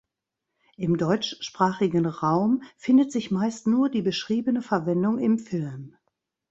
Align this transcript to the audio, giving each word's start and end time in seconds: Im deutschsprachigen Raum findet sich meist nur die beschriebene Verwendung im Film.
Im 0.77 0.97
deutschsprachigen 0.97 2.07
Raum 2.07 2.63
findet 2.75 3.11
sich 3.11 3.29
meist 3.29 3.67
nur 3.67 3.87
die 3.87 4.01
beschriebene 4.01 4.63
Verwendung 4.63 5.19
im 5.19 5.37
Film. 5.37 5.95